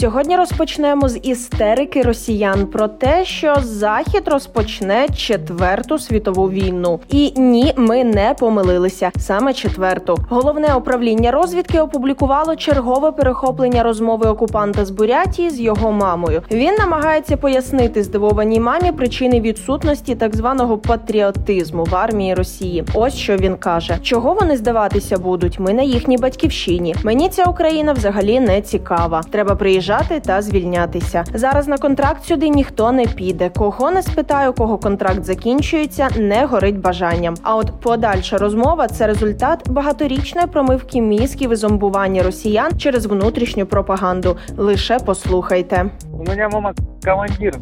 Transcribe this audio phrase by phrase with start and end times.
[0.00, 7.00] Сьогодні розпочнемо з істерики росіян про те, що Захід розпочне четверту світову війну.
[7.08, 9.10] І ні, ми не помилилися.
[9.18, 10.18] Саме четверту.
[10.28, 16.42] Головне управління розвідки опублікувало чергове перехоплення розмови окупанта з Бурятії з його мамою.
[16.50, 22.84] Він намагається пояснити здивованій мамі причини відсутності так званого патріотизму в армії Росії.
[22.94, 25.58] Ось що він каже: чого вони здаватися будуть?
[25.58, 26.94] Ми на їхній батьківщині.
[27.02, 29.22] Мені ця Україна взагалі не цікава.
[29.30, 31.24] Треба приїжджати приїжджати та звільнятися.
[31.34, 33.50] Зараз на контракт сюди ніхто не піде.
[33.56, 37.34] Кого не спитаю, кого контракт закінчується, не горить бажанням.
[37.42, 44.36] А от подальша розмова це результат багаторічної промивки мізків і зомбування росіян через внутрішню пропаганду.
[44.56, 45.90] Лише послухайте.
[46.12, 46.72] У мене мама
[47.04, 47.52] командир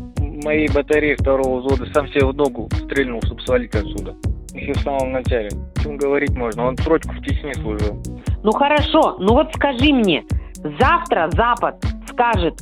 [0.44, 4.14] моей батареи второго взвода сам себе в ногу стрельнул, чтобы свалить отсюда.
[4.54, 5.48] Еще в самом начале.
[5.76, 6.66] О чем говорить можно?
[6.66, 8.02] Он срочку в Чечне служил.
[8.42, 10.22] Ну хорошо, ну вот скажи мне,
[10.80, 11.74] завтра Запад
[12.16, 12.54] скажет,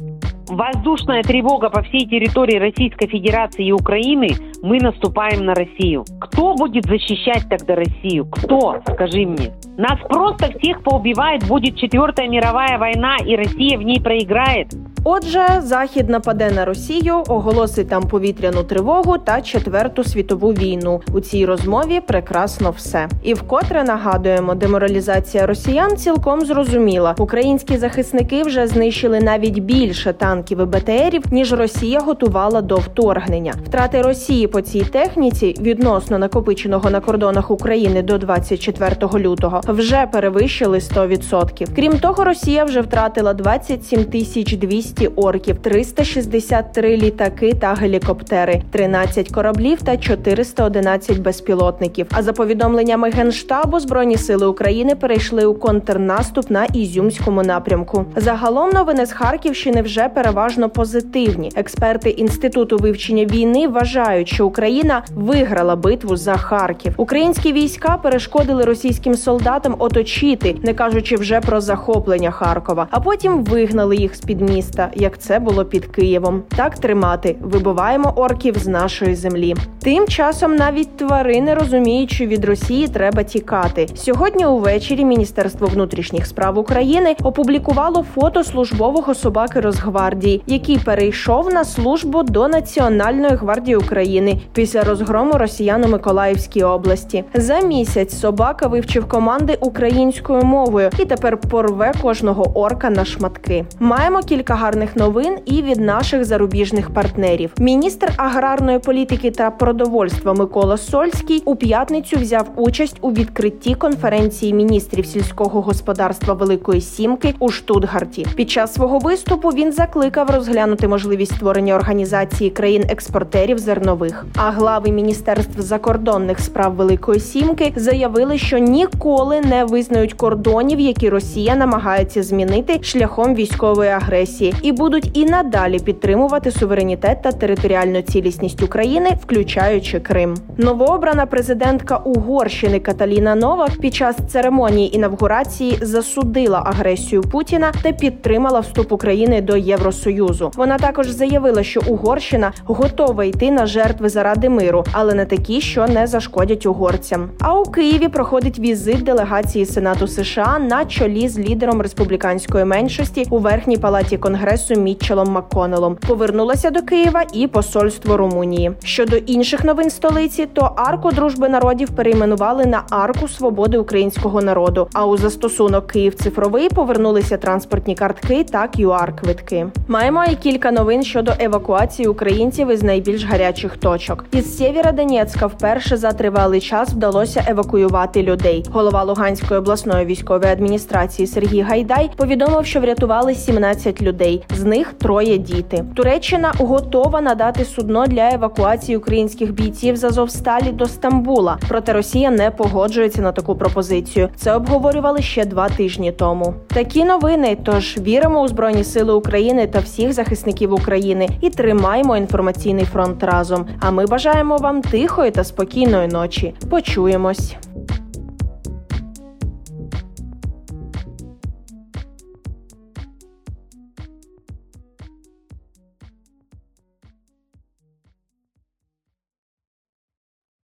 [0.49, 4.31] воздушная тревога по всей территории Российской Федерации и Украины,
[4.63, 6.05] мы наступаем на Россию.
[6.21, 8.27] Кто будет защищать тогда Россию?
[8.27, 8.83] Кто?
[8.89, 9.53] Скажи мне.
[9.77, 14.75] Нас просто всех поубивает, будет четвертая мировая война, и Россия в ней проиграет.
[15.07, 21.01] Отже, захід нападе на Росію, оголосить там повітряну тривогу та четверту світову війну.
[21.13, 23.09] У цій розмові прекрасно все.
[23.23, 27.15] І вкотре нагадуємо, деморалізація росіян цілком зрозуміла.
[27.19, 33.55] Українські захисники вже знищили навіть більше танків і БТРів, ніж Росія готувала до вторгнення.
[33.67, 40.79] Втрати Росії по цій техніці відносно накопиченого на кордонах України до 24 лютого вже перевищили
[40.79, 41.67] 100%.
[41.77, 49.33] Крім того, Росія вже втратила 27 тисяч 200 200 орків, 363 літаки та гелікоптери, 13
[49.33, 52.07] кораблів та 411 безпілотників.
[52.11, 58.05] А за повідомленнями генштабу збройні сили України перейшли у контрнаступ на ізюмському напрямку.
[58.17, 61.51] Загалом новини з Харківщини вже переважно позитивні.
[61.57, 66.95] Експерти інституту вивчення війни вважають, що Україна виграла битву за Харків.
[66.97, 73.97] Українські війська перешкодили російським солдатам оточити, не кажучи вже про захоплення Харкова, а потім вигнали
[73.97, 76.43] їх з під міста міста, як це було під Києвом.
[76.57, 79.55] Так тримати, вибиваємо орків з нашої землі.
[79.83, 83.87] Тим часом навіть тварини розуміють, що від Росії треба тікати.
[83.95, 92.23] Сьогодні увечері Міністерство внутрішніх справ України опублікувало фото службового собаки Росгвардії, який перейшов на службу
[92.23, 97.25] до Національної гвардії України після розгрому росіян у Миколаївській області.
[97.35, 103.65] За місяць собака вивчив команди українською мовою і тепер порве кожного орка на шматки.
[103.81, 107.53] Маємо кілька гарних новин і від наших зарубіжних партнерів.
[107.59, 115.07] Міністр аграрної політики та продовольства Микола Сольський у п'ятницю взяв участь у відкритті конференції міністрів
[115.07, 118.27] сільського господарства Великої Сімки у Штутгарті.
[118.37, 124.27] Під час свого виступу він закликав розглянути можливість створення організації країн-експортерів зернових.
[124.37, 131.57] А глави міністерств закордонних справ Великої Сімки заявили, що ніколи не визнають кордонів, які Росія
[131.57, 139.11] намагається змінити шляхом військової агресії і будуть і надалі підтримувати суверенітет та територіальну цілісність України,
[139.23, 140.35] включаючи Крим.
[140.57, 148.93] Новообрана президентка Угорщини Каталіна Новак під час церемонії інавгурації засудила агресію Путіна та підтримала вступ
[148.93, 150.53] України до Євросоюзу.
[150.57, 155.87] Вона також заявила, що Угорщина готова йти на жертви заради миру, але не такі, що
[155.87, 157.31] не зашкодять угорцям.
[157.41, 163.39] А у Києві проходить візит делегації Сенату США на чолі з лідером республіканської меншості у
[163.39, 165.97] верхній палаті Конгресу конгресу Мітчелом Макконелом.
[166.09, 168.73] Повернулася до Києва і посольство Румунії.
[168.85, 174.89] Щодо інших новин столиці, то арку дружби народів перейменували на арку свободи українського народу.
[174.93, 179.67] А у застосунок Київ цифровий повернулися транспортні картки та qr квитки.
[179.89, 184.25] Маємо і кілька новин щодо евакуації українців із найбільш гарячих точок.
[184.33, 188.65] Із Сєвєродонецька вперше за тривалий час вдалося евакуювати людей.
[188.73, 194.93] Голова Луганської обласної військової адміністрації Сергій Гайдай повідомив, що врятували 17 людей людей, з них
[194.93, 195.85] троє діти.
[195.95, 201.59] Туреччина готова надати судно для евакуації українських бійців з Азовсталі до Стамбула.
[201.69, 204.29] Проте Росія не погоджується на таку пропозицію.
[204.37, 206.55] Це обговорювали ще два тижні тому.
[206.67, 207.57] Такі новини.
[207.65, 213.67] Тож віримо у збройні сили України та всіх захисників України і тримаємо інформаційний фронт разом.
[213.81, 216.55] А ми бажаємо вам тихої та спокійної ночі.
[216.71, 217.57] Почуємось.